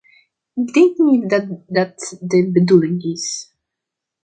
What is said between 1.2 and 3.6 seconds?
dat dat de bedoeling is.